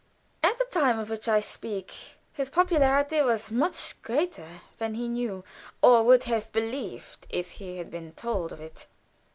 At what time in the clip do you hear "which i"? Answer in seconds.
1.11-1.39